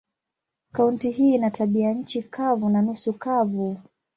[0.71, 3.81] Kaunti hii ina tabianchi kavu na nusu kavu.